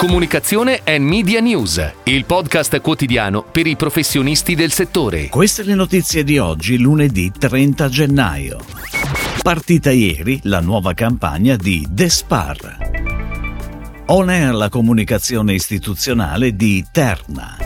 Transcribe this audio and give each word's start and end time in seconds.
Comunicazione 0.00 0.80
e 0.82 0.98
Media 0.98 1.40
News, 1.40 1.92
il 2.04 2.24
podcast 2.24 2.80
quotidiano 2.80 3.42
per 3.42 3.66
i 3.66 3.76
professionisti 3.76 4.54
del 4.54 4.72
settore. 4.72 5.28
Queste 5.28 5.62
le 5.62 5.74
notizie 5.74 6.24
di 6.24 6.38
oggi, 6.38 6.78
lunedì 6.78 7.30
30 7.30 7.88
gennaio. 7.90 8.60
Partita 9.42 9.90
ieri 9.90 10.40
la 10.44 10.60
nuova 10.60 10.94
campagna 10.94 11.54
di 11.54 11.86
Despar. 11.86 12.78
On 14.06 14.30
air 14.30 14.54
la 14.54 14.70
comunicazione 14.70 15.52
istituzionale 15.52 16.56
di 16.56 16.82
Terna. 16.90 17.58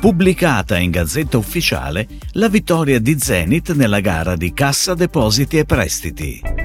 Pubblicata 0.00 0.78
in 0.78 0.90
Gazzetta 0.90 1.36
Ufficiale 1.36 2.08
la 2.32 2.48
vittoria 2.48 2.98
di 2.98 3.18
Zenit 3.18 3.74
nella 3.74 4.00
gara 4.00 4.34
di 4.34 4.54
Cassa 4.54 4.94
Depositi 4.94 5.58
e 5.58 5.66
Prestiti. 5.66 6.61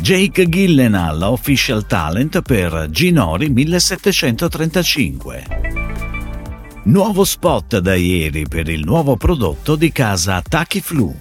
Jake 0.00 0.48
Gillenal, 0.48 1.22
official 1.22 1.86
talent 1.86 2.42
per 2.42 2.88
Ginori 2.90 3.48
1735. 3.48 5.46
Nuovo 6.84 7.24
spot 7.24 7.78
da 7.78 7.94
ieri 7.94 8.46
per 8.46 8.68
il 8.68 8.84
nuovo 8.84 9.16
prodotto 9.16 9.74
di 9.74 9.90
casa 9.90 10.42
Takiflu. 10.46 11.16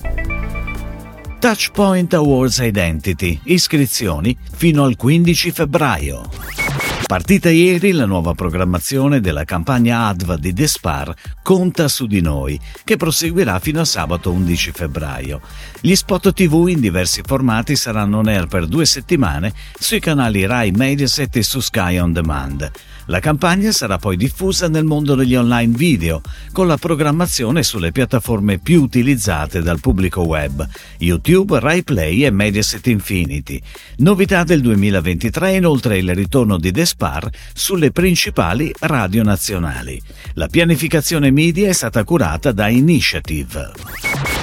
Touchpoint 1.40 2.14
Awards 2.14 2.60
Identity, 2.60 3.40
iscrizioni 3.46 4.38
fino 4.52 4.84
al 4.84 4.96
15 4.96 5.52
febbraio. 5.52 6.65
Partita 7.06 7.52
ieri 7.52 7.92
la 7.92 8.08
nuova 8.08 8.34
programmazione 8.34 9.22
della 9.22 9.44
campagna 9.44 10.08
ADVA 10.08 10.38
di 10.38 10.54
Despar 10.54 11.14
Conta 11.44 11.88
su 11.88 12.08
di 12.08 12.22
noi, 12.22 12.60
che 12.84 12.98
proseguirà 12.98 13.60
fino 13.60 13.80
a 13.80 13.86
sabato 13.86 14.32
11 14.32 14.72
febbraio. 14.72 15.42
Gli 15.80 15.94
spot 15.94 16.34
TV 16.34 16.66
in 16.70 16.80
diversi 16.80 17.22
formati 17.24 17.76
saranno 17.76 18.18
on 18.18 18.28
air 18.28 18.48
per 18.48 18.66
due 18.66 18.88
settimane 18.88 19.54
sui 19.78 20.00
canali 20.00 20.48
Rai 20.48 20.72
Mediaset 20.72 21.36
e 21.36 21.44
su 21.44 21.60
Sky 21.60 22.00
On 22.00 22.12
Demand. 22.12 22.72
La 23.08 23.20
campagna 23.20 23.72
sarà 23.72 24.00
poi 24.00 24.18
diffusa 24.18 24.68
nel 24.68 24.86
mondo 24.86 25.14
degli 25.14 25.36
online 25.36 25.78
video, 25.78 26.22
con 26.52 26.66
la 26.66 26.78
programmazione 26.78 27.62
sulle 27.62 27.92
piattaforme 27.92 28.58
più 28.58 28.82
utilizzate 28.82 29.62
dal 29.62 29.80
pubblico 29.80 30.22
web, 30.22 30.68
YouTube, 30.98 31.60
Rai 31.60 31.84
Play 31.84 32.26
e 32.26 32.32
Mediaset 32.32 32.88
Infinity. 32.88 33.62
Novità 33.98 34.44
del 34.44 34.62
2023 34.62 35.58
inoltre 35.58 36.00
il 36.00 36.16
ritorno 36.16 36.58
di 36.58 36.72
Despar 36.72 36.95
sulle 37.54 37.92
principali 37.92 38.74
radio 38.80 39.24
nazionali. 39.24 40.02
La 40.34 40.48
pianificazione 40.48 41.32
media 41.32 41.70
è 41.70 41.74
stata 41.74 42.04
curata 42.04 42.52
da 42.52 42.68
Initiative. 42.68 43.72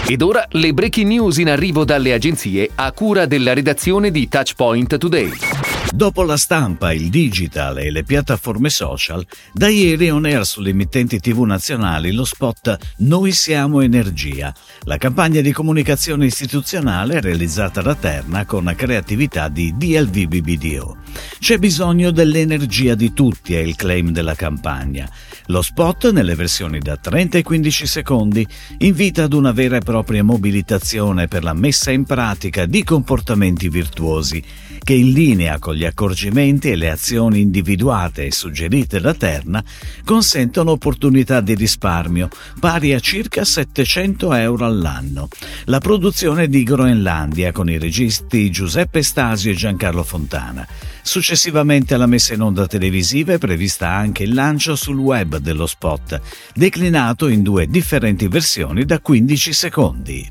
Ed 0.06 0.20
ora 0.22 0.46
le 0.50 0.72
breaking 0.72 1.08
news 1.08 1.38
in 1.38 1.48
arrivo 1.48 1.84
dalle 1.84 2.12
agenzie 2.12 2.70
a 2.74 2.92
cura 2.92 3.26
della 3.26 3.52
redazione 3.52 4.10
di 4.10 4.28
Touchpoint 4.28 4.98
Today. 4.98 5.61
Dopo 5.94 6.22
la 6.22 6.38
stampa, 6.38 6.94
il 6.94 7.10
digital 7.10 7.78
e 7.78 7.90
le 7.90 8.02
piattaforme 8.02 8.70
social, 8.70 9.26
da 9.52 9.68
ieri 9.68 10.08
on 10.08 10.24
air 10.24 10.46
sulle 10.46 10.70
emittenti 10.70 11.20
tv 11.20 11.42
nazionali 11.42 12.12
lo 12.12 12.24
spot 12.24 12.78
Noi 12.98 13.32
siamo 13.32 13.82
energia, 13.82 14.54
la 14.84 14.96
campagna 14.96 15.42
di 15.42 15.52
comunicazione 15.52 16.24
istituzionale 16.24 17.20
realizzata 17.20 17.82
da 17.82 17.94
Terna 17.94 18.46
con 18.46 18.72
creatività 18.74 19.48
di 19.48 19.74
DLV 19.76 20.28
BBDO. 20.28 20.96
C'è 21.38 21.58
bisogno 21.58 22.10
dell'energia 22.10 22.94
di 22.94 23.12
tutti, 23.12 23.54
è 23.54 23.60
il 23.60 23.76
claim 23.76 24.12
della 24.12 24.34
campagna. 24.34 25.06
Lo 25.46 25.60
spot, 25.60 26.10
nelle 26.10 26.34
versioni 26.34 26.78
da 26.78 26.96
30 26.96 27.36
e 27.36 27.42
15 27.42 27.86
secondi, 27.86 28.46
invita 28.78 29.24
ad 29.24 29.34
una 29.34 29.52
vera 29.52 29.76
e 29.76 29.80
propria 29.80 30.24
mobilitazione 30.24 31.28
per 31.28 31.42
la 31.42 31.52
messa 31.52 31.90
in 31.90 32.04
pratica 32.04 32.64
di 32.64 32.82
comportamenti 32.82 33.68
virtuosi 33.68 34.42
che 34.82 34.94
in 34.94 35.12
linea 35.12 35.58
con 35.58 35.74
gli 35.74 35.84
accorgimenti 35.84 36.70
e 36.70 36.76
le 36.76 36.90
azioni 36.90 37.40
individuate 37.40 38.26
e 38.26 38.32
suggerite 38.32 39.00
da 39.00 39.14
Terna 39.14 39.62
consentono 40.04 40.72
opportunità 40.72 41.40
di 41.40 41.54
risparmio 41.54 42.28
pari 42.58 42.92
a 42.92 43.00
circa 43.00 43.44
700 43.44 44.32
euro 44.34 44.66
all'anno. 44.66 45.28
La 45.64 45.78
produzione 45.78 46.48
di 46.48 46.62
Groenlandia 46.62 47.52
con 47.52 47.70
i 47.70 47.78
registi 47.78 48.50
Giuseppe 48.50 49.02
Stasio 49.02 49.50
e 49.50 49.54
Giancarlo 49.54 50.02
Fontana. 50.02 50.66
Successivamente 51.02 51.94
alla 51.94 52.06
messa 52.06 52.32
in 52.32 52.42
onda 52.42 52.66
televisiva 52.66 53.32
è 53.32 53.38
prevista 53.38 53.90
anche 53.90 54.22
il 54.22 54.34
lancio 54.34 54.76
sul 54.76 54.98
web 54.98 55.38
dello 55.38 55.66
spot, 55.66 56.20
declinato 56.54 57.26
in 57.26 57.42
due 57.42 57.66
differenti 57.66 58.28
versioni 58.28 58.84
da 58.84 59.00
15 59.00 59.52
secondi. 59.52 60.28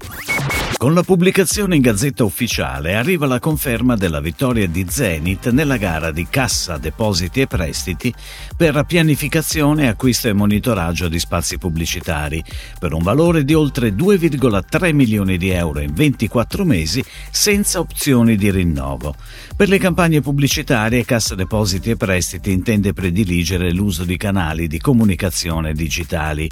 Con 0.77 0.95
la 0.95 1.03
pubblicazione 1.03 1.75
in 1.75 1.81
Gazzetta 1.81 2.23
Ufficiale 2.23 2.95
arriva 2.95 3.27
la 3.27 3.39
conferma 3.39 3.95
della 3.95 4.19
vittoria 4.19 4.67
di 4.67 4.85
Zenit 4.89 5.51
nella 5.51 5.77
gara 5.77 6.11
di 6.11 6.25
Cassa 6.27 6.77
Depositi 6.77 7.41
e 7.41 7.47
Prestiti 7.47 8.11
per 8.57 8.83
pianificazione, 8.87 9.87
acquisto 9.87 10.27
e 10.27 10.33
monitoraggio 10.33 11.07
di 11.07 11.19
spazi 11.19 11.59
pubblicitari 11.59 12.43
per 12.79 12.93
un 12.93 13.03
valore 13.03 13.43
di 13.43 13.53
oltre 13.53 13.89
2,3 13.89 14.93
milioni 14.93 15.37
di 15.37 15.49
euro 15.49 15.81
in 15.81 15.93
24 15.93 16.65
mesi 16.65 17.03
senza 17.29 17.79
opzioni 17.79 18.35
di 18.35 18.49
rinnovo. 18.49 19.15
Per 19.55 19.69
le 19.69 19.77
campagne 19.77 20.21
pubblicitarie 20.21 21.05
Cassa 21.05 21.35
Depositi 21.35 21.91
e 21.91 21.97
Prestiti 21.97 22.51
intende 22.51 22.93
prediligere 22.93 23.71
l'uso 23.71 24.03
di 24.03 24.17
canali 24.17 24.67
di 24.67 24.79
comunicazione 24.79 25.73
digitali. 25.73 26.49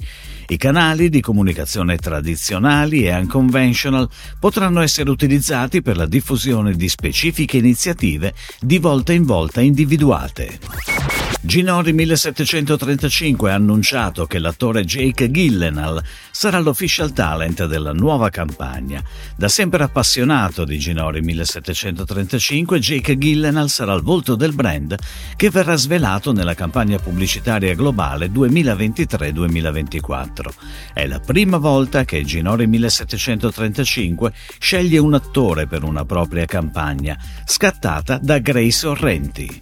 I 0.51 0.57
canali 0.57 1.09
di 1.09 1.21
comunicazione 1.21 1.97
tradizionali 1.97 3.05
e 3.05 3.15
unconventional 3.15 4.08
potranno 4.39 4.81
essere 4.81 5.09
utilizzati 5.09 5.81
per 5.81 5.97
la 5.97 6.05
diffusione 6.05 6.73
di 6.73 6.89
specifiche 6.89 7.57
iniziative 7.57 8.33
di 8.59 8.77
volta 8.77 9.13
in 9.13 9.25
volta 9.25 9.61
individuate. 9.61 11.18
Ginori 11.41 11.93
1735 11.93 13.51
ha 13.51 13.55
annunciato 13.55 14.25
che 14.25 14.39
l'attore 14.39 14.83
Jake 14.83 15.31
Gillenal 15.31 16.03
sarà 16.31 16.59
l'official 16.59 17.13
talent 17.13 17.65
della 17.65 17.93
nuova 17.93 18.29
campagna. 18.29 19.01
Da 19.35 19.47
sempre 19.47 19.83
appassionato 19.83 20.65
di 20.65 20.77
Ginori 20.77 21.21
1735, 21.21 22.79
Jake 22.79 23.17
Gillenal 23.17 23.69
sarà 23.69 23.93
il 23.93 24.01
volto 24.01 24.35
del 24.35 24.53
brand 24.53 24.97
che 25.35 25.49
verrà 25.49 25.75
svelato 25.75 26.33
nella 26.33 26.53
campagna 26.53 26.99
pubblicitaria 26.99 27.73
globale 27.73 28.27
2023-2024. 28.27 30.49
È 30.93 31.07
la 31.07 31.19
prima 31.19 31.57
volta 31.57 32.05
che 32.05 32.23
Ginori 32.23 32.67
1735 32.67 34.33
sceglie 34.59 34.99
un 34.99 35.13
attore 35.13 35.67
per 35.67 35.83
una 35.83 36.05
propria 36.05 36.45
campagna, 36.45 37.17
scattata 37.45 38.19
da 38.21 38.37
Grace 38.39 38.71
Sorrenti. 38.71 39.59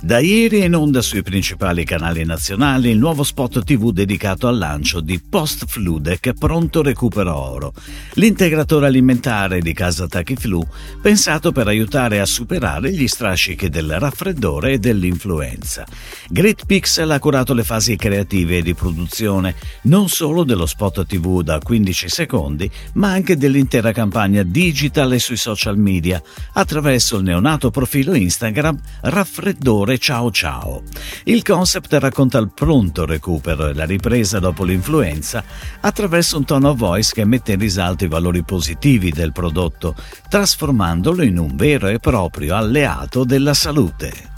Da 0.00 0.18
ieri 0.18 0.60
è 0.60 0.64
in 0.64 0.74
onda 0.74 1.00
sui 1.00 1.22
principali 1.22 1.84
canali 1.84 2.24
nazionali 2.24 2.90
il 2.90 2.98
nuovo 2.98 3.22
spot 3.22 3.62
TV 3.62 3.92
dedicato 3.92 4.48
al 4.48 4.58
lancio 4.58 5.00
di 5.00 5.20
Post 5.20 5.66
Fludec 5.66 6.32
Pronto 6.32 6.82
Recupero 6.82 7.36
Oro, 7.36 7.72
l'integratore 8.14 8.86
alimentare 8.86 9.60
di 9.60 9.72
casa 9.72 10.08
Tachiflu 10.08 10.66
pensato 11.00 11.52
per 11.52 11.68
aiutare 11.68 12.18
a 12.18 12.26
superare 12.26 12.90
gli 12.92 13.06
strascichi 13.06 13.68
del 13.68 13.98
raffreddore 14.00 14.72
e 14.72 14.78
dell'influenza. 14.78 15.86
Great 16.28 16.66
Pixel 16.66 17.10
ha 17.10 17.20
curato 17.20 17.54
le 17.54 17.62
fasi 17.62 17.94
creative 17.94 18.58
e 18.58 18.62
di 18.62 18.74
produzione 18.74 19.54
non 19.82 20.08
solo 20.08 20.42
dello 20.42 20.66
spot 20.66 21.06
TV 21.06 21.42
da 21.42 21.58
15 21.60 22.08
secondi, 22.08 22.68
ma 22.94 23.10
anche 23.10 23.36
dell'intera 23.36 23.92
campagna 23.92 24.42
digital 24.42 25.12
e 25.12 25.20
sui 25.20 25.36
social 25.36 25.78
media 25.78 26.20
attraverso 26.54 27.18
il 27.18 27.24
neonato 27.24 27.70
profilo 27.70 28.14
Instagram 28.14 28.80
Raffreddore 29.02 29.81
amore 29.82 29.98
ciao 29.98 30.30
ciao. 30.30 30.82
Il 31.24 31.42
concept 31.42 31.92
racconta 31.94 32.38
il 32.38 32.52
pronto 32.54 33.04
recupero 33.04 33.68
e 33.68 33.74
la 33.74 33.84
ripresa 33.84 34.38
dopo 34.38 34.64
l'influenza 34.64 35.42
attraverso 35.80 36.38
un 36.38 36.44
tono 36.44 36.74
voice 36.74 37.12
che 37.12 37.24
mette 37.24 37.52
in 37.52 37.58
risalto 37.58 38.04
i 38.04 38.08
valori 38.08 38.44
positivi 38.44 39.10
del 39.10 39.32
prodotto, 39.32 39.94
trasformandolo 40.28 41.22
in 41.22 41.38
un 41.38 41.56
vero 41.56 41.88
e 41.88 41.98
proprio 41.98 42.54
alleato 42.54 43.24
della 43.24 43.54
salute. 43.54 44.31